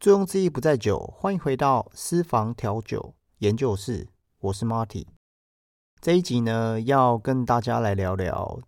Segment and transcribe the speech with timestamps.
[0.00, 5.04] 醉翁之意不在酒，欢迎回到私房调酒研究室，我是 Marty。
[6.00, 8.60] 这一集呢，要跟大家来聊聊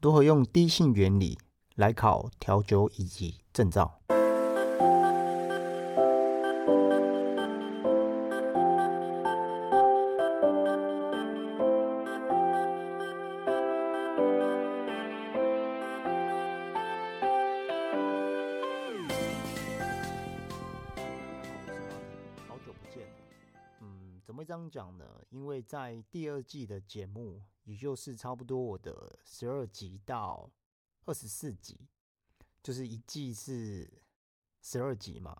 [0.00, 1.38] 如何用低性原理
[1.74, 4.00] 来考调酒以及证照。
[25.88, 30.50] 在第二季的节目，也就是差不多我的十二集到
[31.06, 31.88] 二十四集，
[32.62, 33.90] 就是一季是
[34.60, 35.34] 十二集嘛。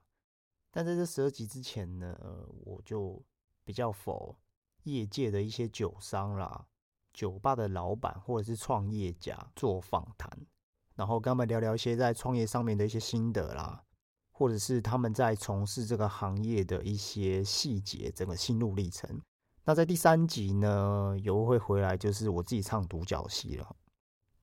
[0.71, 2.19] 但在这十二集之前呢，
[2.65, 3.23] 我就
[3.63, 4.39] 比较否
[4.85, 6.67] 业界的一些酒商啦、
[7.13, 10.31] 酒吧的老板或者是创业家做访谈，
[10.95, 13.85] 然后跟他们聊聊一些在创业上面的一些心得啦。
[14.31, 19.21] 或者是他们在从事这个行业的一些细节，整个心路历程。
[19.69, 23.77] 那在第三集呢，又会回来，就是我自己唱独角戏了。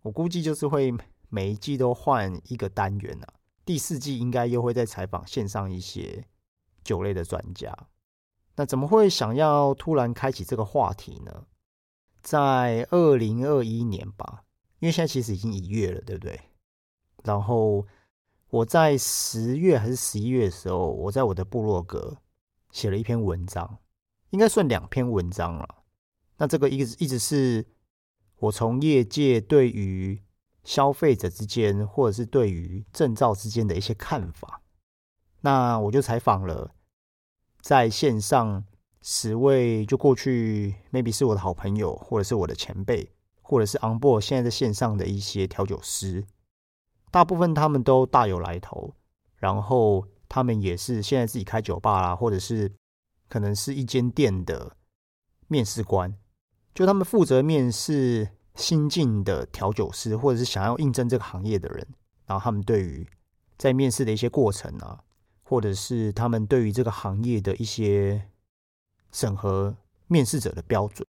[0.04, 0.94] 我估计就是会
[1.30, 3.34] 每一季都换一个单元啊。
[3.66, 6.24] 第四季应该又会再采访线上一些
[6.84, 7.76] 酒类的专家。
[8.56, 11.48] 那怎么会想要突然开启这个话题呢？
[12.22, 14.44] 在二零二一年吧，
[14.78, 16.40] 因为现在其实已经一月了，对不对？
[17.24, 17.84] 然后。
[18.52, 22.16] 我在十月还是十一月的时候，我在我的部落格
[22.72, 23.80] 写了一篇文章，
[24.36, 25.84] 应该算两篇文章了。
[26.36, 27.66] 那这个一直一直是
[28.40, 30.22] 我从业界对于
[30.66, 34.62] 消费者之间，或者是对于证照之间的一些看法。
[35.40, 36.76] 那我就采访了
[37.62, 38.66] 在线上
[39.02, 43.10] 十位，就过去 maybe 是我的好朋友，或者是我的前辈，
[43.42, 46.26] 或者是 on board 现在在线上的一些调酒师。
[47.10, 48.94] 大部分他们都大有来头，
[49.38, 52.70] 然后他们也是现在自己开酒吧啦，或者是
[53.36, 54.78] 可能是一间店的
[55.50, 56.16] 面试官，
[56.74, 61.86] 就他们负责面试新进的调酒师，或者是想要应征这个行业的人。
[62.26, 63.06] 然后他们对于
[63.58, 65.04] 在面试的一些过程啊，
[65.44, 68.30] 或者是他们对于这个行业的一些
[69.12, 69.76] 审核
[70.08, 71.06] 面试者的标准，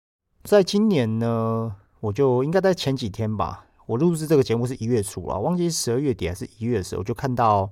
[0.45, 3.67] 在今年呢，我就应该在前几天吧。
[3.85, 7.71] 我录制这个节目是一月初啊，忘记十二月底还是一月的时候，就看到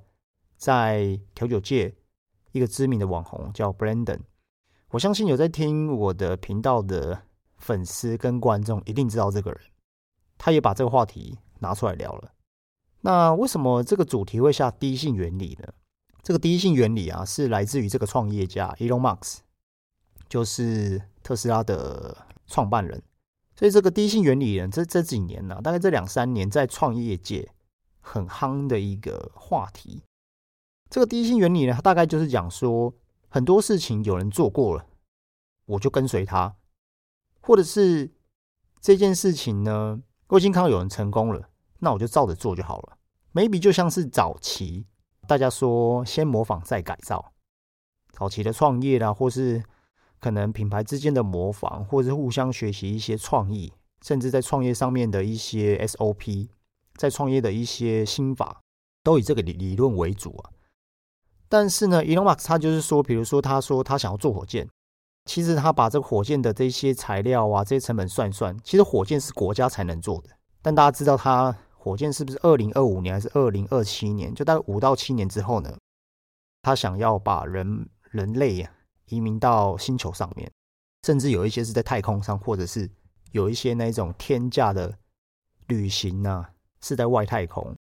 [0.58, 1.94] 在调酒界
[2.50, 4.18] 一个知名的网红叫 Brandon，
[4.92, 7.22] 我相信有在听我的频道的
[7.56, 9.58] 粉丝跟观众一定知道这个人，
[10.36, 12.32] 他也把这个话题拿出来聊了。
[13.00, 15.72] 那为什么这个主题会下第一性原理呢？
[16.22, 19.38] 这个第一性原理啊，是来自于这个创业家 Elon Musk，
[20.28, 23.02] 就是特斯拉的创办人。
[23.56, 27.50] 所以这个第一性原理呢，这这几年呢，大概这两三年在创业界
[28.00, 30.02] 很夯的一个话题。
[30.90, 32.92] 这个第一性原理呢，它大概就是讲说，
[33.32, 34.84] 很多事情有人做过了，
[35.64, 36.54] 我就跟随他；
[37.40, 38.12] 或者是
[38.82, 41.48] 这件事情呢，我已经看到有人成功了，
[41.78, 42.98] 那我就照着做就好了。
[43.32, 44.84] maybe 就像是早期
[45.26, 47.32] 大家说先模仿再改造，
[48.12, 49.64] 早期的创业啦，或是。
[50.20, 53.72] 可能品牌之间的模仿，或是互相学习一些创意，
[54.02, 56.48] 甚至在创业上面的一些 SOP，
[56.94, 58.60] 在创业的一些心法，
[59.02, 60.52] 都以这个理理论为主啊。
[61.52, 64.66] 但是呢，Elon Musk 他就是说，比如说他说他想要做火箭，
[65.26, 70.30] 其实他把这个火箭的这些材料啊，这些成本算一算，其实火箭是国家才能做的。
[70.62, 74.34] 但大家知道，他火箭是不是二零二五年还是二零二七年？
[74.34, 75.76] 就大概五到七年之后呢，
[76.62, 78.72] 他想要把人人类呀。
[79.08, 80.50] 移民到星球上面，
[81.06, 82.90] 甚至有一些是在太空上，或者是
[83.32, 84.96] 有一些那种天价的
[85.66, 86.46] 旅行呢，
[86.80, 87.74] 是在外太空。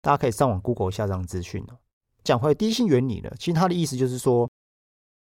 [0.00, 1.76] 大家可以上网 Google 一下这样资讯哦。
[2.30, 4.48] 讲回第一性原理呢，其实它的意思就是说，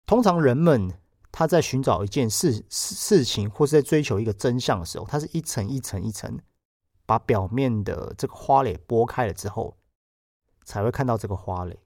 [0.08, 0.92] 通常人们
[1.32, 6.40] 他在寻找一件事事情，或是在追求一个真相的时候，它是一层一层一层
[7.06, 9.78] 把表面的这个花蕾剥开了之后，
[10.64, 11.80] 才会看到这个花蕾。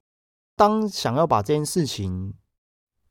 [0.56, 2.34] 当想要把这件事情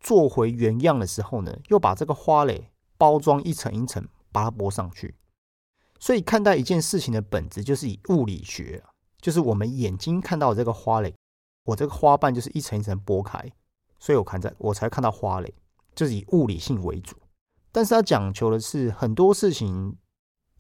[0.01, 5.15] 做回原样的时候呢，又把这个花蕾包装一层一层，把它剥上去。
[6.01, 8.83] 所以看待一件事情的本质，就是以物理学，
[9.21, 11.15] 就是我们眼睛看到这个花蕾，
[11.69, 13.53] 我这个花瓣就是一层一层剥开，
[13.99, 15.55] 所以我看在我才看到花蕾，
[15.95, 17.15] 就是以物理性为主。
[17.71, 19.97] 但是它讲求的是很多事情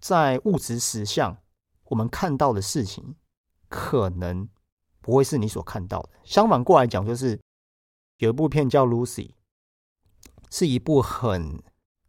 [0.01, 1.39] 在物质实相，
[1.85, 3.17] 我们看到的事情
[3.69, 4.49] 可能
[5.01, 6.11] 不会是你所看到的。
[6.25, 7.41] 相反过来讲，就是。
[8.19, 9.29] 有一部片叫《Lucy》，
[10.51, 11.63] 是一部很，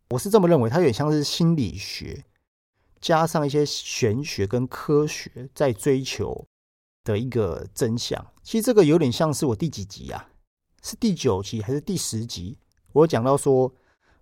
[0.09, 2.25] 我是这么认为，它有点像是心理学
[2.99, 6.47] 加上一些玄学跟科学在追求
[7.13, 8.23] 的一个真相。
[8.43, 10.29] 其实这个有点像是我第几集啊？
[10.81, 12.57] 是第九集还是第十集？
[12.93, 13.73] 我有讲到说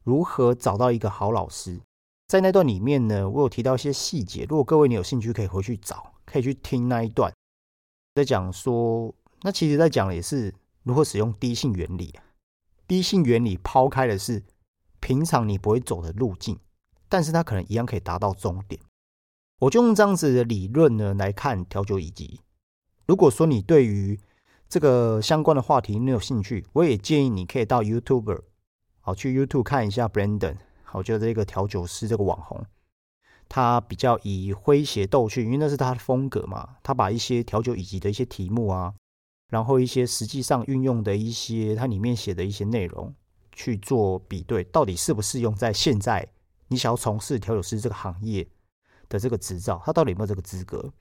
[0.04, 1.80] 如何找到一个好老师，
[2.28, 4.46] 在那段里面呢，我有提到一些细节。
[4.50, 7.32] 如果各位你有兴趣，可以回去找，可以去听那一段，
[8.16, 10.54] 在讲说，那其实在讲的也是
[10.84, 12.14] 如何使用低性原理。
[12.88, 14.44] 低性原理抛开的是
[15.00, 16.58] 平常你不会走的路径，
[17.08, 18.82] 但是它可能一样可以达到终点。
[19.60, 22.42] 我就用这样子的理论呢来看调酒以及，
[23.08, 24.20] 如果说你对于
[24.68, 28.42] 这个相关的话题你有兴趣，我也建议你可以到 YouTube，
[29.00, 32.66] 好去 YouTube 看一下 Brandon，好，就这个调酒师这个网红，
[33.48, 38.94] 他比较以诙谐逗趣，因为那是他的风格嘛，他把一些调酒以及的一些题目啊。
[39.50, 43.16] 然后一些实际上运用的一些，它里面写的一些内容
[43.54, 46.28] 去做比对，到底适不适用在现在
[46.68, 48.46] 你想要从事调酒师这个行业
[49.08, 50.92] 的这个执照，他到底有没有这个资格？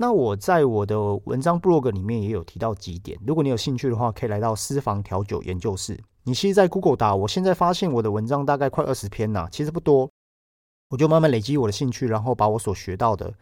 [0.00, 6.00] 那我在我的文章 blog 里面也有提到几点，如果你有兴趣的话，可以来到私房调酒研究室。
[6.22, 10.10] 你其实，在 Google 打，我现在发现我的文章大概快二十篇呐，其实不多，
[10.88, 13.34] 我就慢慢累积我的兴趣，然后把我所学到的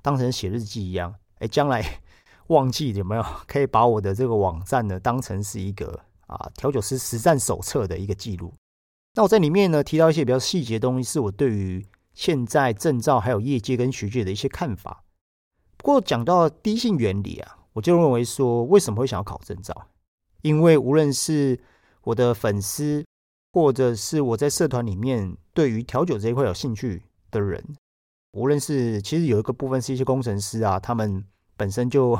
[0.00, 1.84] 当成写日记一样，哎，将来。
[2.48, 8.54] 忘记有没有可以把我的这个网站呢当成是一个啊调酒师实战手册的一个记录？
[9.14, 11.84] 那我在里面呢提到一些比较细节的东西，是我对于
[12.14, 15.02] 现在证照还有业界跟学界的一些看法。
[15.76, 19.88] 不过讲到低性原理啊，我就认为说为什么会想要考证照？
[20.42, 21.58] 因为无论是
[22.02, 23.04] 我的粉丝，
[23.52, 27.62] 或者是我在社团里面对于调酒这一块有兴趣的人，
[28.32, 31.24] 无论是其实有一个部分是一些工程师啊，他们
[31.56, 32.18] 本身就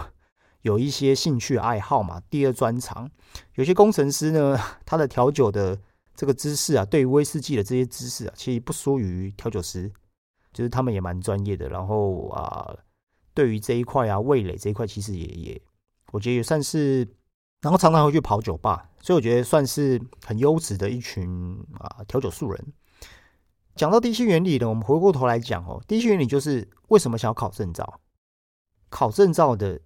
[0.62, 3.10] 有一些兴趣爱好嘛，第二专长，
[3.54, 5.78] 有些工程师呢，他的调酒的
[6.14, 9.92] 这个知识啊，对于威士忌的这些知识啊，其实不输于调酒师，
[10.52, 11.68] 就是他们也蛮专业的。
[11.68, 12.74] 然后啊，
[13.36, 15.62] 对于这一块啊，味蕾这一块，其实也也，
[16.10, 17.06] 我觉得也算是，
[17.60, 22.72] 然后常常会去跑酒吧，所以我觉得算是很优质的一群啊调酒素人。
[23.74, 28.00] 讲到第七原理呢，我们回过头来讲哦，第七原理就是为什么想要考证照，
[28.88, 29.82] 考证照的。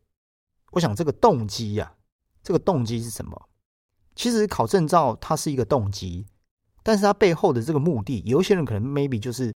[0.70, 1.96] 我想这个动机呀，
[2.44, 3.48] 这个动机是什么？
[4.14, 6.24] 其实考证照它是一个动机，
[6.84, 9.52] 但是它背后的这个目的，有一些人可能 maybe 就是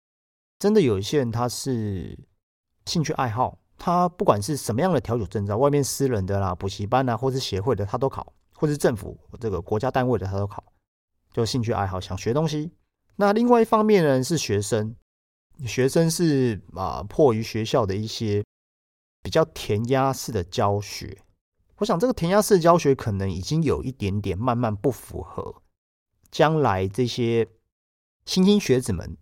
[0.61, 2.17] 真的有一些人他是
[2.87, 10.63] 兴趣爱好，他不管是什么样的调酒证照，外面私人的啦、补习班啊，或是协会的，他都考，或是政府这个国家单位的他都考，
[11.33, 12.71] 就兴趣爱好想学东西。
[13.17, 14.95] 那另外一方面呢，是学生，
[15.67, 18.45] 学生是啊，迫于学校的一些。
[19.23, 21.19] 比较填鸭式的教学，
[21.77, 25.55] 我想这个填鸭式教学可能已经有一点点慢慢不符合
[26.31, 27.47] 将来这些
[28.25, 29.15] 新兴学子们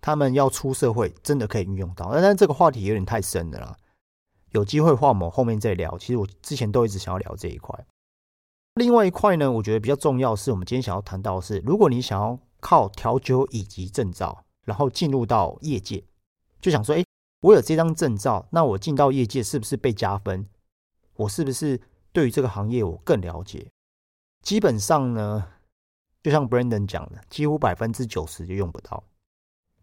[0.00, 2.10] 他们要出社会真的可以运用到。
[2.12, 3.76] 但但这个话题有点太深了啦，
[4.54, 5.96] 有机会的话我们后面再聊。
[5.98, 7.86] 其实我之前都一直想要聊这一块。
[8.74, 16.02] 另外一块呢，我觉得比较重要是我们今天想要谈到的是，如果你想要靠调酒以及证照，然后进入到业界，
[16.60, 17.04] 就想说，哎。
[17.44, 20.48] 我有这张证照，那我进到业界是不是被加分？
[21.14, 21.78] 我是不是
[22.10, 23.70] 对于这个行业我更了解？
[24.40, 25.46] 基本上呢，
[26.22, 29.04] 就像 Brandon 讲的，几乎百分之九十就用不到。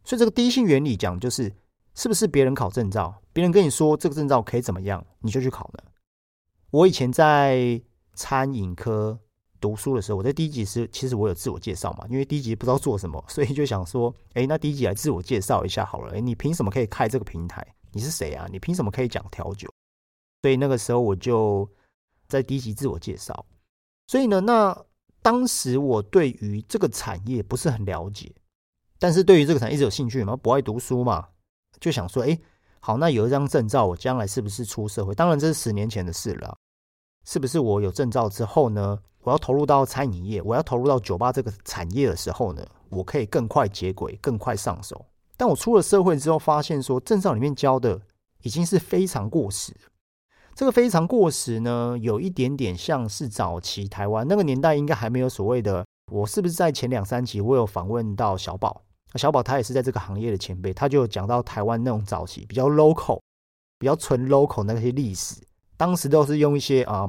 [0.03, 1.53] 所以这个第一性原理讲就是，
[1.96, 5.84] 是不是别人考证照，别人跟你说这个证照可以怎么样，你就去考呢？
[6.72, 7.82] 我以前在
[8.14, 9.20] 餐饮科。
[9.62, 16.16] 读书的时候，我在第一集是其实我有自我介绍嘛，因为第一集不知道做什么， 所以就想说，哎，那第一集来自我介绍一下好了。
[16.16, 17.64] 哎，你凭什么可以开这个平台？
[17.92, 18.48] 你是谁啊？
[18.52, 19.71] 你凭什么可以讲调酒？
[20.42, 21.69] 所以那个时候我就
[22.28, 23.45] 在第一集自我介绍。
[24.07, 24.76] 所以呢，那
[25.21, 28.33] 当时我对于这个产业不是很了解，
[28.98, 31.28] 但是对于这个产业一直有兴趣嘛，不爱读书嘛，
[31.81, 32.40] 就想说，哎，
[32.80, 35.14] 好，那有一张证照，我将来是不是出社会？
[35.14, 36.56] 当然这是十年前的事了，
[37.26, 39.00] 是不是我有证照之后呢？
[39.23, 45.06] 我要投入到餐饮业，我要投入到酒吧这个产业的时候呢，我可以更快接轨，更快上手。
[45.38, 48.02] 但我出了社会之后，发现说证照里面教的
[48.42, 49.76] 已经是非常过时。
[50.56, 55.85] 这个非常过时呢，有一点点像是早期台湾那个年代，应该还没有所谓的。
[56.11, 58.81] 我是不是在前两三集我有访问到小宝？
[59.15, 63.19] 小宝他也是在这个行业的前辈，他就讲到台湾那种早期比较 local、
[63.77, 65.35] 比较纯 local 那些历史，
[65.77, 67.07] 当时都是用一些啊，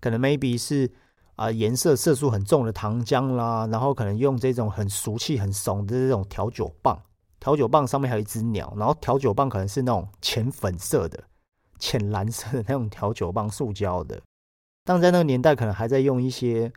[0.00, 0.90] 可能 maybe 是。
[1.38, 7.00] 啊，颜色色素很重的糖浆啦，然后可能用这种很俗气、很怂的这种调酒棒，
[7.38, 11.22] 调酒棒上面还有一只鸟，然后调酒棒可能是那种浅粉色的、
[11.78, 14.20] 浅蓝色的那种调酒棒，塑胶的。
[14.84, 16.72] 但在那个年代，可能还在用一些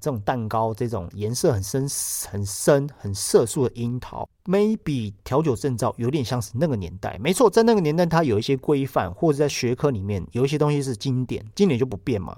[0.00, 1.88] 这种蛋糕，这种颜色很深、
[2.30, 4.28] 很深、很色素的樱桃。
[4.44, 12.36] Maybe 调酒证照有点像是那个年代，没错，在那个年代，它有一些规范，或者在学科里面有一些东西是经典，经典就不变嘛。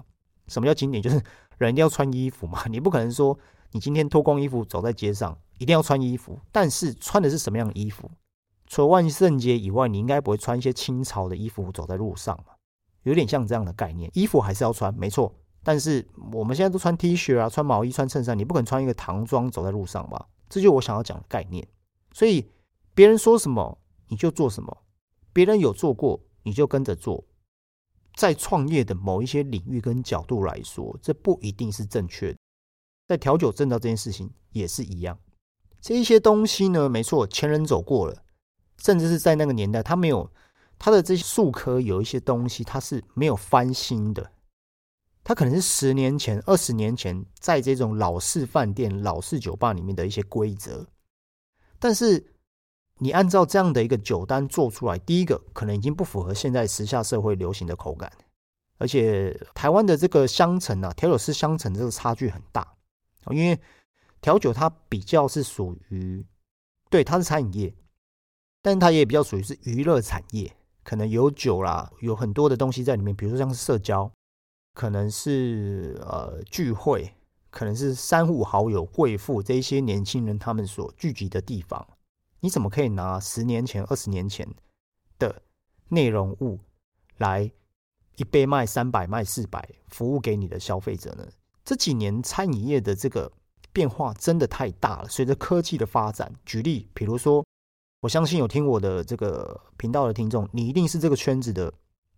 [0.49, 1.02] 什么叫经典？
[1.02, 1.23] 就是
[1.57, 3.38] 人一定要穿衣服嘛， 你不可能说
[3.71, 6.38] 你今天脱光衣服走在街上，一定要穿衣服。
[6.50, 8.11] 但是穿的是什么样的衣服？
[8.66, 12.54] 除了万圣节以外，你应该不会穿一些清朝的衣服走在路上嘛？
[13.04, 15.33] 有点像这样的概念，衣服还是要穿，没错。
[15.64, 20.28] 但是我们现在都穿 T 恤啊，穿毛衣、穿衬衫，你不可能穿一个唐装走在路上吧？
[20.49, 21.66] 这就是我想要讲的概念。
[22.12, 22.50] 所以
[22.95, 23.78] 别人说什么
[24.09, 24.76] 你就做什么，
[25.33, 27.25] 别人有做过你就跟着做。
[28.14, 32.38] 在创业的某一些领域跟角度来说，这不一定是正确的。
[33.09, 35.19] 在调酒证照这件事情也是一样。
[35.81, 38.23] 这一些东西呢，没错，前人走过了，
[38.78, 40.31] 甚至是在那个年代，他没有
[40.78, 44.32] 他的这些术科有一些东西，他是没有翻新的。
[45.25, 50.85] 它可能是十年前、二十年前在这种老式饭店、老式酒吧里面的一些规则，
[51.79, 52.35] 但是
[52.99, 58.12] 你按照这样的一个酒单做出来，第一个可能已经不符合现在时下社会流行的口感，
[58.79, 62.75] 而且台湾的这个香橙啊，调酒师香橙这个差距很大，
[63.31, 63.61] 因为
[64.21, 66.26] 调酒它比较是属于
[66.91, 67.75] 对它是餐饮业，
[68.61, 70.52] 但它也比较属于是娱乐产业，
[70.83, 74.12] 可能有酒啦，有很多的东西在里面，比如说像是社交。
[74.75, 77.12] 可能是呃聚会，
[77.50, 81.87] 可能是三五好友、贵妇这一些年轻人他们所聚集的地方。
[82.41, 84.49] 你怎么可以拿十年前、二十年前
[85.19, 85.43] 的
[85.88, 86.59] 内容物
[87.19, 87.50] 来
[88.17, 91.29] 一杯卖三百、卖四百，服务给你的消费者呢？
[91.64, 93.31] 这几年餐饮业的这个
[93.73, 95.09] 变化真的太大了。
[95.09, 97.45] 随着科技的发展，举例，比如说，
[98.00, 101.73] 我相信有听我的这个频道的听众，你一定是这个圈子的。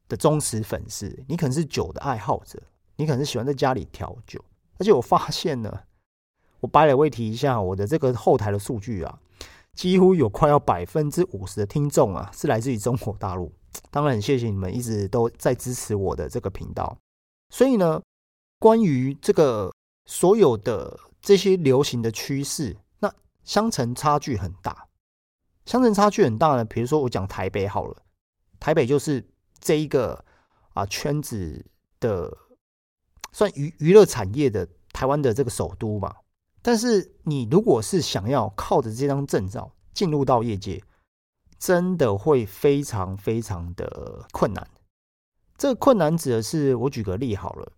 [0.08, 2.62] 的忠实粉丝，你可能是酒的爱好者，
[2.96, 4.44] 你可能是喜欢在家里调酒，
[4.78, 5.80] 而且我发现呢，
[6.60, 9.18] 我白了会提一下我的这个后台的数据啊，
[9.74, 13.50] 几乎有快要百分之五十的听众啊是来自于中国大陆。
[13.90, 16.96] 当然，很谢谢你们一直都在支持我的这个频道。
[17.50, 18.02] 所以呢，
[18.58, 19.72] 关于这个
[20.04, 24.86] 所有的这些流行的趋势，那相城差距很大。
[25.64, 27.96] 相城差距很大呢，比如说我讲台北好了，
[28.60, 29.24] 台北就是。
[29.64, 30.22] 这一个
[30.74, 31.64] 啊圈子
[31.98, 32.36] 的
[33.32, 36.14] 算娱娱乐产业的台湾的这个首都嘛，
[36.60, 40.84] 但是你如果是想要靠着这张证照进入到业界，
[41.58, 44.68] 真的会非常非常的困难。
[45.56, 47.72] 这个困难指的是，我举个例好了，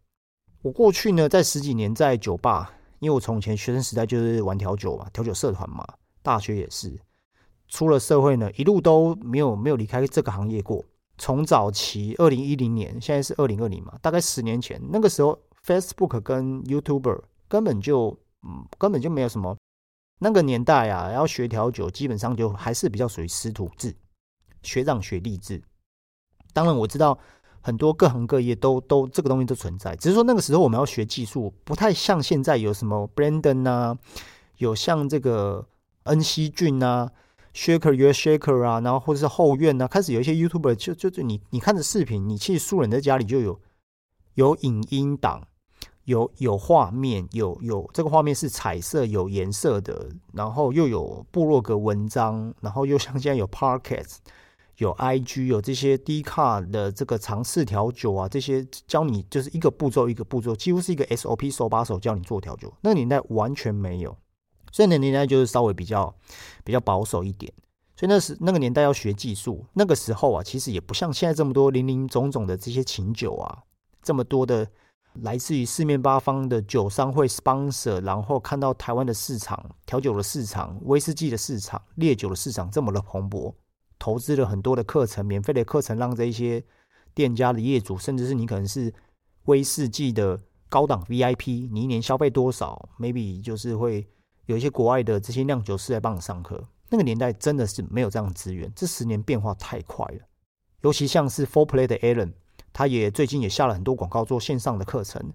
[0.62, 5.86] 我过去呢在十几年在酒吧，因为我从前学生时代就是玩调酒嘛，调酒社团嘛，
[6.20, 6.98] 大学也是，
[7.68, 10.84] 出了社会呢一路都没有没有离开这个行业过。
[11.18, 19.56] 从早期二零一零年，现在是二零二零嘛，大概十年前，那个时候 Facebook 跟 YouTuber 根本就嗯根本就没有什么。
[20.18, 23.94] 那个年代啊，要学调酒，基本上就还是比较属于师徒制、
[24.62, 25.62] 学长学弟制。
[26.52, 27.18] 当然我知道
[27.60, 33.98] 很多各行各业都都这个东西都存在，只是说那个时候我们要学技术，不太像现在有什么 Brandon 啊，
[34.58, 35.66] 有像这个
[36.04, 37.10] 恩熙俊啊。
[37.56, 43.58] Shaker your shaker 啊，然后或者是后院啊，开始有一些 YouTuber 就就就你你看着视频，你其实素人在家里就有
[44.34, 45.40] 有影音档，
[46.04, 54.16] 有有画面，有有这个画面是彩色有颜色的，然后又有部落格文章，然后又像现在有 Podcast，
[54.76, 64.14] 有 IG，有这些低卡的这个尝试调酒啊，这些教你就是一个步骤一个步骤，几乎是一个 SOP 手把手教你做调酒，那个年代完全没有。
[64.76, 66.14] 所以那年代就是稍微比较
[66.62, 67.50] 比较保守一点，
[67.96, 73.62] 所以那时那个年代要学技术，那个时候啊，其实也不像现在这么多林林总总的这些琴酒啊，
[74.02, 74.68] 这么多的
[75.14, 83.54] 来自于四面八方的酒商会 sponsor，然后看到台湾的市场调酒的市场、威士忌的市场、烈酒的市场这么的蓬勃，
[83.98, 86.62] 投资了很多的课程、免费的课程，让这一些
[87.14, 88.92] 店家的业主，甚至是你可能是
[89.46, 94.06] 威士忌的高档 VIP，你一年消费多少，maybe 就是会。
[94.46, 98.72] 有一些国外的这些酿酒师来帮你上课，那个年代真的是没有这样的资源。
[98.74, 100.20] 这十年变化太快了，
[100.82, 102.32] 尤其像是 Four Play 的 Alan，
[102.72, 105.32] 他也最近也下了很多广告做线上的课程。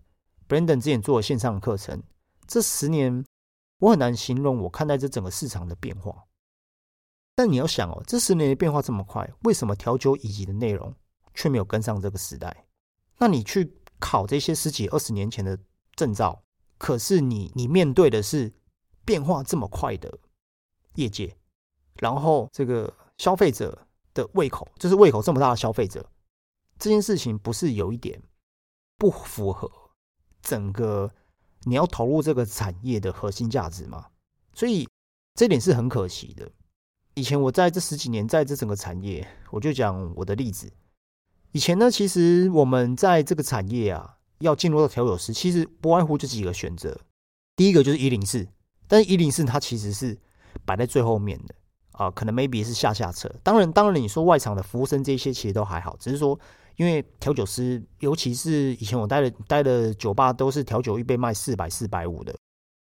[0.47, 2.01] Brandon 之前做了线上的课程，
[2.47, 3.25] 这十年
[3.79, 6.23] 我很难形容我看待这整个市场的变化。
[7.35, 10.93] 但你要想哦，这十年的变化这么快，为什么调酒以及的内容
[11.33, 12.65] 却没有跟上这个时代？
[13.17, 15.59] 那你去考这些十几二十年前的
[15.97, 16.41] 证照，
[16.77, 18.53] 可是你你面对的是。
[19.05, 20.19] 变化这么快的
[20.95, 21.35] 业界，
[21.95, 26.09] 然后这个消费者的胃口，就是胃口这么大的消费者，
[26.77, 28.21] 这件事情不是有一点
[28.97, 29.71] 不符合
[30.41, 31.11] 整个
[31.63, 34.07] 你要投入这个产业的核心价值吗？
[34.53, 34.87] 所以
[35.35, 36.51] 这点是很可惜的。
[37.13, 40.71] 以前我在这十几年在这整个产业，我就讲我的例子。
[41.51, 46.99] 以前呢，其实我们在这个产业啊，要进入到调酒师，其实不外乎就几个选择。
[47.55, 48.47] 第一个就是一零四，
[48.91, 50.17] 但是一零四它其实是
[50.65, 51.55] 摆在最后面的
[51.93, 53.33] 啊，可能 maybe 是下下策。
[53.41, 56.37] 当然，当然你说外场的服务生这些其实都还好，只是说
[56.75, 62.35] 因为调酒师，尤其是以前我待的待的酒吧都是调酒一杯卖四百四百五的，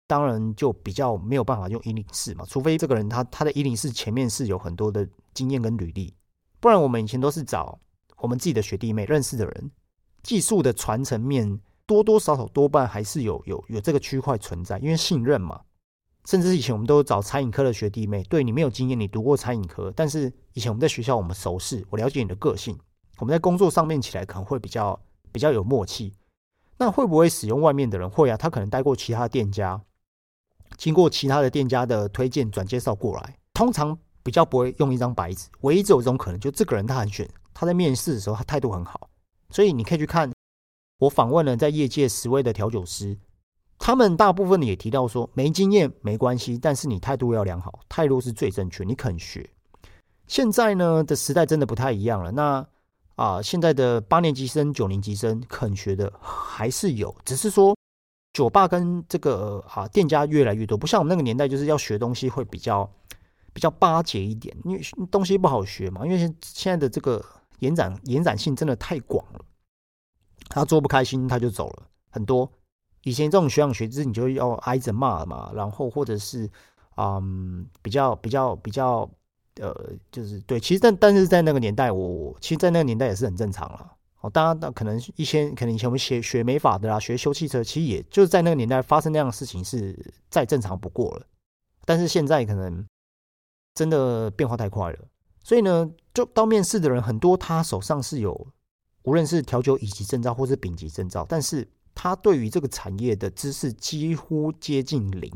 [0.06, 6.14] 当然就比较没有办法用一零四嘛，除非这个人他他的一零四前面是有很多的经验跟履历，
[6.58, 7.78] 不然我们以前都是找
[8.16, 9.70] 我们自己的学弟妹认识的人。
[10.22, 15.60] 技术的传承面多多少少多半还是有有有这个区块存在，因为信任嘛。
[16.24, 22.78] 甚至以前我们都找餐饮科的学弟妹，对你没有经验，你读过餐饮科，但是以前我们在学校我们熟识，我了解你的个性，
[23.18, 24.98] 我们在工作上面起来可能会比较
[25.32, 26.12] 比较有默契。
[26.78, 28.08] 那会不会使用外面的人？
[28.08, 29.80] 会啊，他可能带过其他店家，
[30.76, 35.48] 经过其他的店家的推荐转介绍过来，通常比较不会用一张白纸。
[35.60, 39.08] 唯一只有这种可能，就这个人他很选，他在面试的时候他态度很好。
[39.50, 40.32] 所以你可以去看，
[40.98, 43.16] 我访问了在业界十位的调酒师，
[43.84, 49.50] 他们大部分也提到说，没经验没关系，但是你态度要良好，态度是最正确，你肯学。
[50.28, 52.64] 现在呢的时代真的不太一样了，那
[53.16, 57.76] 啊，现在的八年级生、九年级生肯学的还是有，只是说
[58.32, 62.88] 酒吧跟这个啊店家越来越多，不像我们那个年代，就是要学东西会比较
[63.52, 67.20] 比较巴结一点，因为东西不好学嘛，因为现在的这个。
[67.58, 69.40] 延展延展性真的太广了，
[70.48, 71.84] 他做不开心他就走了。
[72.10, 72.50] 很多
[73.02, 76.48] 以前这种学长学制，你就要挨着骂嘛，然后或者是
[76.96, 79.08] 嗯比较比较比较
[79.60, 79.74] 呃，
[80.10, 80.58] 就是对。
[80.58, 83.92] 其实但但是在那个年代，我其实，在那个年代也是很正常了。
[84.20, 91.26] 哦，当然那可能一些可能以前我们学学美法的啦，学修汽车，其实也就是在那个年代发生那样的事情是再正常不过了。
[91.84, 92.86] 但是现在可能
[93.74, 94.98] 真的变化太快了。
[95.42, 98.46] 所以呢，就到面试的人很多，他手上是有
[99.02, 105.30] 无论是调酒乙级证照或是丙级证照，但是他对于这个产业的知识几乎接近零。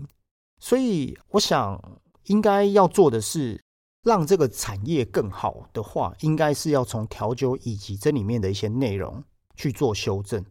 [0.59, 3.63] 所以我想，应该要做的是，
[4.03, 9.23] 让这个产业更好的话，应该是要从调酒以及这里面的一些内容
[9.55, 10.45] 去做修正。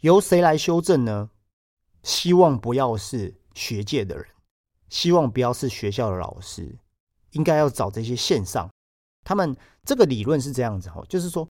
[0.00, 1.30] 由谁来修正呢？
[2.02, 4.26] 希望不要是学界的人，
[4.88, 6.78] 希望不要是学校的老师，
[7.30, 8.70] 应该要找这些线上。
[9.24, 11.48] 他们这个理论是这样子哈，就是说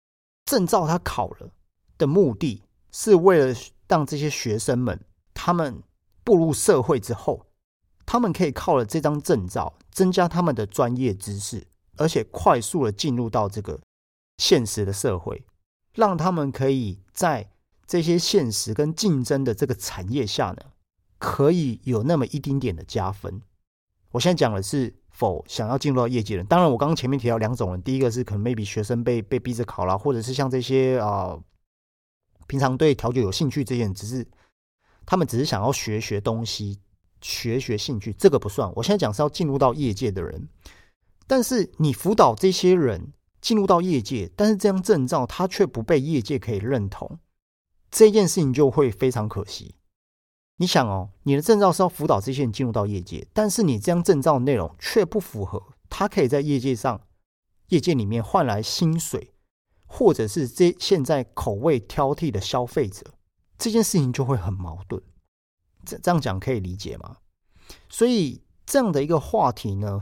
[0.44, 1.48] 证照他考了
[1.96, 3.54] 的目的是为了
[3.88, 5.00] 让这些学生们
[5.34, 5.82] 他们
[6.24, 7.46] 步入社会之后，
[8.06, 13.80] 他们可以靠了这张证照增加他们的专业知识，而且快速的进入到这个
[14.38, 15.44] 现实的社会，
[15.94, 17.50] 让他们可以在
[17.86, 20.62] 这些现实跟竞争的这个产业下呢，
[21.18, 23.42] 可以有那么一丁点的加分。
[24.12, 24.96] 我现在讲的是。
[25.12, 31.36] 否想要进入到业界人，当然我刚刚前面提到两种人，第一个是可能 maybe 学生被被逼着考啦，或者是像这些啊，
[32.50, 34.26] 平常对调酒有兴趣这些人，只是
[35.06, 36.80] 他们只是想要学学东西，
[37.20, 38.68] 学学兴趣，这个不算。
[38.74, 40.48] 我现在讲是要进入到业界的人，
[41.28, 47.20] 但是你辅导这些人进入到业界，但是这张证照他却不被业界可以认同，
[47.88, 49.76] 这件事情就会非常可惜。
[50.56, 57.00] 你想哦，你的证照是要辅导这些人进入到业界，但是你这张证照内容却不符合他可以在业界上、
[57.68, 59.32] 业界里面换来薪水，
[59.92, 63.04] 或者是这现在口味挑剔的消费者，
[63.58, 65.02] 这件事情就会很矛盾。
[65.84, 67.16] 这这样讲可以理解吗？
[67.88, 70.00] 所以这样的一个话题呢，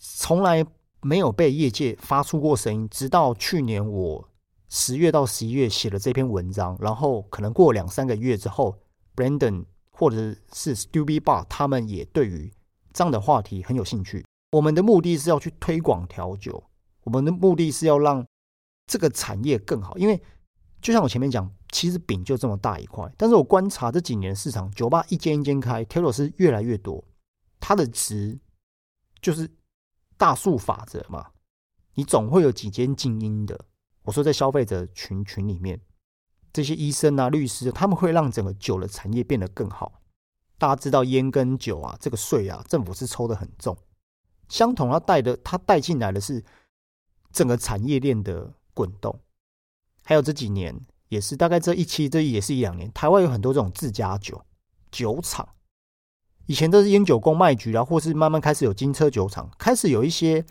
[0.00, 0.64] 从来
[1.02, 4.28] 没有被业界发出过声音，直到去年我
[4.70, 8.78] 十月到十一月写了这篇文章，然后可能过两三个月之后
[9.14, 9.66] ，Brandon。
[9.98, 12.52] 或者是 Stupid Bar，他们也对于
[12.92, 14.22] 这样的话题很有兴趣。
[14.52, 16.62] 我们的目的是要去推广调酒，
[17.04, 18.22] 我们的目的是要让
[18.86, 19.96] 这个产业更好。
[19.98, 20.22] 因为
[20.80, 27.04] 就像我前面讲，其实饼就这么大一块，但是我观察这几年市场，酒吧一间一间开，调酒师越来越多，
[27.60, 28.38] 它的值
[29.20, 29.50] 就是
[30.16, 31.32] 大数法则嘛，
[31.94, 33.66] 你总会有几间精英的。
[34.02, 35.80] 我说在消费者群群里面。
[36.52, 40.00] 这些医生啊、律师，他们会让整个酒的产业变得更好。
[40.56, 43.76] 大家知道烟跟酒啊，这个税啊，政府是抽的很重。
[44.48, 46.42] 相同，它带的，它带进来的是
[47.30, 49.18] 整个产业链的滚动。
[50.04, 54.44] 还有这几年，也是大概这一期，这也是一两年，台湾有很多这种自家酒
[54.92, 55.48] 酒厂。
[56.44, 60.44] 以前都是烟酒公卖局啊，或是慢慢开始有金车酒厂，开始有一些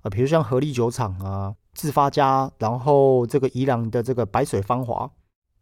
[0.00, 5.10] 呃，比如像合力酒厂啊、自发家，然后这个宜良的这个白水芳华。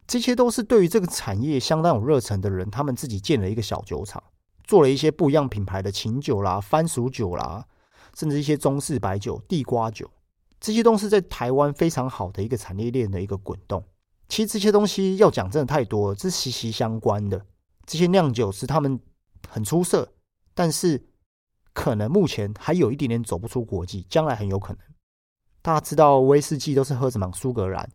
[0.07, 4.23] 这些都是对于这个产业相当有热忱的人，他们自己建了一个小酒厂，
[4.63, 7.67] 做了一些不一样品牌的琴酒啦、番薯酒啦，
[8.15, 10.09] 甚至一些中式白酒、地瓜酒，
[10.61, 13.85] 这些都是在台湾非常好的一个产业链的一个滚动。
[14.29, 17.47] 其实这些东西要讲真的太多了，这是息息相关的。
[17.85, 18.99] 这些酿酒师他们
[19.49, 20.13] 很出色，
[20.55, 21.09] 但是
[21.73, 24.83] 可能目前还有一点点走不出国际，将来很有可能。
[25.63, 27.31] 大家知道威士忌都是喝什么？
[27.33, 27.89] 苏格兰、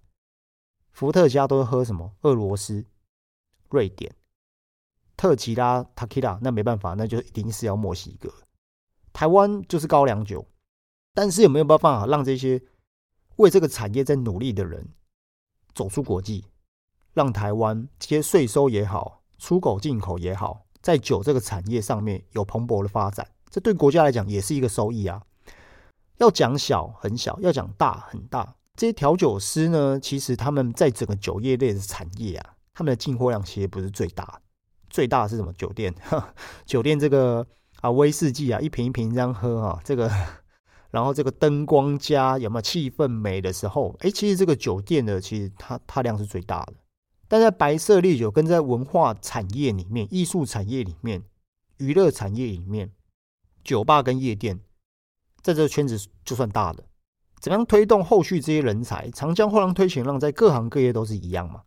[0.91, 2.13] 伏特加都是喝什么？
[2.21, 2.85] 俄罗斯、
[3.69, 4.13] 瑞典、
[5.17, 8.33] 特吉拉、塔 q 拉，那没办法，那就一定是要墨西哥。
[9.11, 10.45] 台湾就是高粱酒，
[11.13, 12.61] 但是有没有办法让这些
[13.37, 14.89] 为这个产业在努力的人
[15.73, 16.45] 走出国际，
[17.13, 19.23] 让台湾这些税收也好？
[19.37, 25.23] 出口进口也好，在酒这个产业上面有蓬勃的发展，这对国家来讲也是一个收益啊。
[26.17, 28.55] 要讲小很小，要讲大很大。
[28.75, 34.39] 这些调酒师呢，其实他们在整个酒业类的产业啊，他们的进货量其实不是最大，
[34.89, 35.51] 最大是什么？
[35.53, 35.93] 酒店，
[36.65, 37.45] 酒店这个
[37.81, 40.07] 啊威士忌啊，一瓶一瓶这样喝啊，这个，
[40.91, 46.73] 然后这个灯光加有没有气氛美的时候，哎，其实这个酒店的其实它它量是最大的。
[47.27, 51.23] 但在白色烈酒跟在文化产业里面、艺术产业里面、
[51.77, 52.91] 娱乐产业里面，
[53.63, 54.59] 酒吧跟夜店，
[55.41, 56.83] 在这个圈子就算大的。
[57.39, 59.09] 怎样推动后续这些人才？
[59.11, 61.61] 长江后浪推前浪，在各行各业都是一样嘛。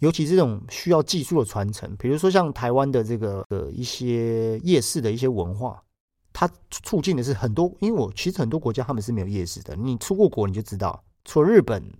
[0.00, 5.82] 尤其这种需要技术的传承，比如说像台湾的这个呃一些夜市的一些文化，
[6.40, 7.70] 它促进的是很多。
[7.80, 11.04] 因为我其实很多国家他们是没有夜市的，你出过国你就知道。
[11.26, 11.92] 除了日本，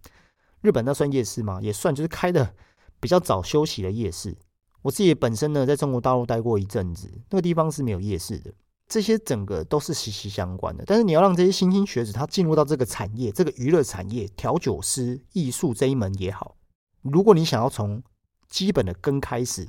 [0.62, 1.60] 日本那算夜市吗？
[1.60, 2.54] 也算，就是开的。
[2.98, 4.36] 比较早休息的夜市，
[4.82, 8.52] 我自己本身呢，在中国大陆待过一阵子，那个地方是没有夜市的。
[8.88, 10.84] 这些整个都是息息相关的。
[10.86, 16.56] 但是你要让这些新兴学子他进入到这个产业，这个娱乐产业、调酒师、艺术这一门也好，
[17.00, 18.02] 如果你想要从
[18.48, 19.68] 基本的根开始，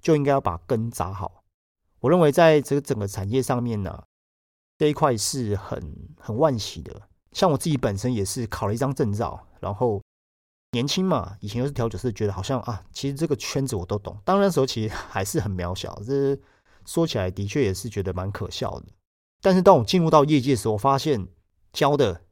[0.00, 1.41] 就应该要把根扎好。
[2.02, 4.04] 我认为在这个整个产业上面呢，
[4.76, 5.80] 这一块是很
[6.20, 7.08] 很万喜的。
[7.32, 10.02] 像我自己本身也是考了一张证照，然后。
[10.74, 14.16] 年轻嘛，以前又是调酒师，觉得好像啊，其实这个圈子我都懂。
[14.24, 16.34] 当然时候其实还是很渺小，这
[16.86, 18.86] 说起来的确也是觉得蛮可笑的。
[19.42, 21.28] 但是当我进入到业界的时，我发现
[21.74, 22.22] 教的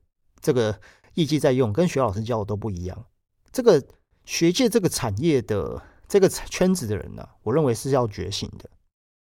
[0.41, 0.81] 这个
[1.17, 3.05] 业界在用，跟学老师教的都不一样。
[3.53, 3.87] 这个
[4.25, 8.71] 学界这个产业的这个圈子的人呢，我认为是要觉醒的。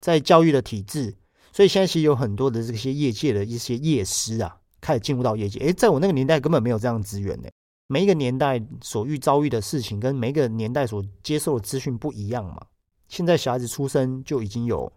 [0.01, 1.17] 在教育的体制，
[1.53, 5.61] 所以现在其实有很多的这些业界的一些业师啊，开始进入到业界。
[5.61, 7.49] 诶，在我那个年代根本没有这样资源呢。
[7.87, 12.65] 每一个年代所遇遭遇的事情，跟每一个年代所接受的资讯不一样嘛。
[13.09, 14.91] 现在小孩子出生就已经有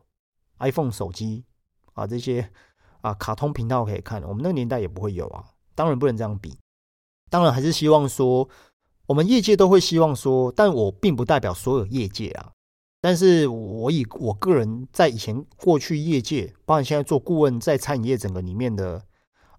[0.59, 1.43] iPhone 手机
[1.93, 2.47] 啊，这些
[3.01, 4.21] 啊卡通频道可以看。
[4.23, 6.55] 我们那个年代也不会有啊，当然不能这样比。
[7.29, 8.47] 当然还是希望说，
[9.07, 12.52] 我们业界都会希望说，但我并不代表所有业界啊。
[13.03, 19.03] 但是我以我个人在以前过去业界，包括现在做顾问，在餐饮业整个里面的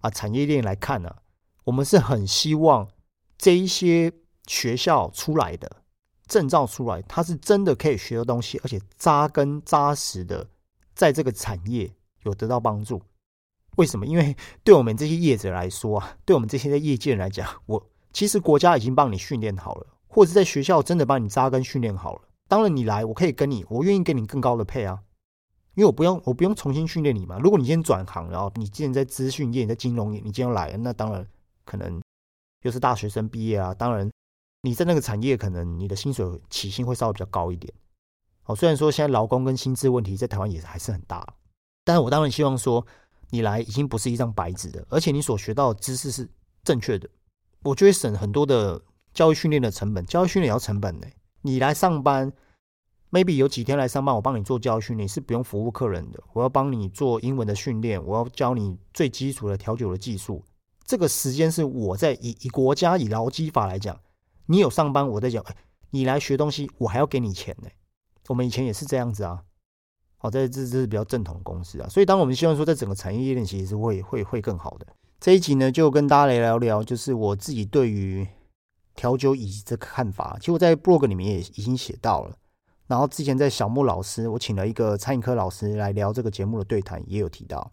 [0.01, 1.15] 啊产业链来看呢，
[1.65, 2.87] 我们是很希望。
[3.37, 4.11] 这一些
[4.47, 5.69] 学校出来的
[6.25, 10.47] 证照出来，他是真的可以学到东西，而且扎根扎实的，
[10.95, 12.99] 在这个产业有得到帮助。
[13.75, 14.07] 为什么？
[14.07, 22.21] 因为对我们这些业者来说啊，对我们这些在业界人来讲，我其实国家已经帮你训练好了，或者在学校真的帮你扎根训练好了。
[22.47, 25.03] 当然你来，我可以跟你，我愿意给你更高的配啊，
[25.75, 27.37] 因为我不用，我不用重新训练你嘛。
[27.39, 31.27] 如果你今天转行，然后你今天在资讯业、在金融业，你今天来，那当然
[31.63, 32.01] 可能。
[32.61, 34.09] 又是大学生毕业啊，当然
[34.63, 37.71] 你在那个产业，可能你的薪水起薪会稍微比较高一点。
[38.45, 41.35] 哦，虽然说现在劳工跟薪资问题在台湾也还是很大，
[41.83, 42.83] 但是我当然希望说
[43.29, 46.27] 你来已经不是一张白纸的，而且你所学到的知识是
[46.63, 47.07] 正确的，
[47.61, 48.81] 我就会省很多的
[49.13, 50.03] 教育训练的成本。
[50.03, 51.05] 教育训练也要成本呢。
[51.45, 52.33] 你来上班
[53.11, 60.43] ，maybe 有几天来上班，我帮你做教训你是不用服务客人的，我要帮你做英文的训练，我要教你最基础的调酒的技术。
[60.83, 63.95] 这个时间是我在以以国家以劳基法来讲，
[64.47, 65.45] 你有上班，我在讲，
[65.91, 67.69] 你来学东西，我还要给你钱呢。
[68.27, 69.43] 我们以前也是这样子啊。
[70.17, 71.87] 好，这这这是比较正统的公司啊。
[71.87, 74.87] 所以，当我们希望说，在整个产业链其实是会会会更好的。
[75.19, 78.27] 这一集呢，就跟大家来聊聊，就是我自己对于
[78.95, 80.37] 调酒以及这个看法。
[80.39, 82.35] 其实我在 blog 里面也已经写到了。
[82.87, 87.71] 然后之前在小木老师，我请了一个餐饮科老师来聊这个节目的对谈，也有提到。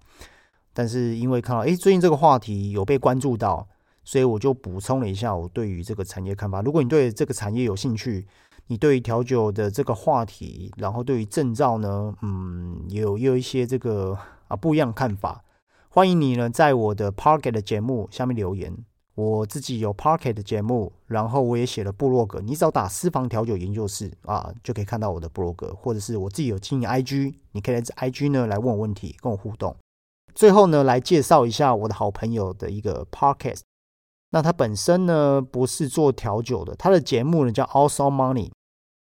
[0.72, 3.68] 但是因为看到哎，最近这个话题有被关注到，
[4.04, 6.62] 所以我就补充了一下我对于这个产业看法。
[6.62, 8.26] 如果你对这个产业有兴趣，
[8.68, 15.44] 你对于调酒的这个话题，然后对于证照呢，嗯，有有一些这个啊不一样看法，
[15.90, 18.74] 欢迎你呢在我的 Parket 的节目下面留言。
[19.14, 29.76] 我自己有 Parket 的节目，然后我也写了部落格，你只要打私房调酒研究室啊，就可以看到我的部落格，或者是我自己有经营 IG，你可以在 IG 呢来问我问题，跟我互动。
[30.34, 33.60] 最后呢，来介绍一下我的好朋友的一个 podcast，
[34.30, 38.50] 那他本身呢不是做调酒的，他的节目呢叫 Also Money。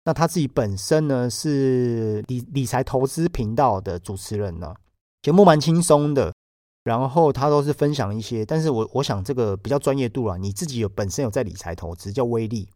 [0.03, 4.73] 那他自己本身呢是理理财投资频道的主持人呢，
[5.21, 6.33] 节目蛮轻松的，
[6.83, 12.67] 然后他都是分享一些，但是我我想这个比较专业度啦，你自己有本身有在理财投资叫威力。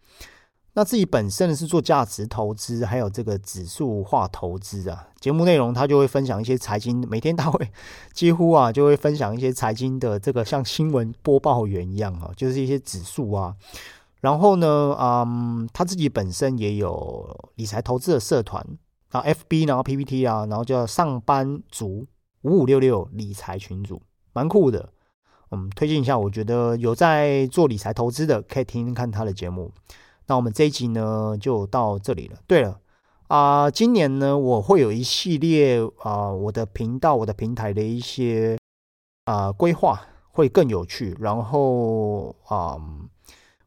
[0.78, 5.08] 那自己本身是做价值投资，还有这个指数化投资啊。
[5.22, 7.72] 节目内容他就会分享一些财经，每天他会
[8.12, 13.56] 几乎啊就会分享一些财经的这个像新闻播报员一样啊，就是一些指数啊。
[14.20, 18.62] 然后呢，嗯，他自己本身也有理财投资的社团
[19.12, 22.06] 啊，FB，然后 PPT 啊，然后叫上班族
[22.46, 24.00] 五五六六理财群组，
[24.32, 24.90] 蛮酷的。
[25.50, 29.72] 嗯，推荐一下，我觉得有在做理财投资的，可以听听看他的节目。
[30.28, 32.38] 那我们这一集呢，就到这里了。
[32.46, 32.80] 对了，
[33.30, 38.58] 啊，今年呢，我会有一系列啊，我的频道、我的平台的一些
[39.26, 41.18] 啊规划会更有趣。
[41.20, 42.78] 然后啊，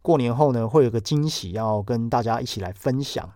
[0.03, 3.29] 过年后呢，会有个惊喜要跟大家一起来分享。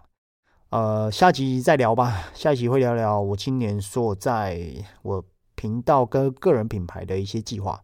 [0.70, 2.31] 呃，下集再聊吧。
[2.33, 4.59] 下一集会聊聊我今年所在
[5.02, 5.22] 我
[5.55, 7.81] 频道跟个人品牌的一些计划。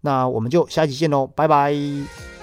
[0.00, 2.37] 那我们就下期见喽，拜拜。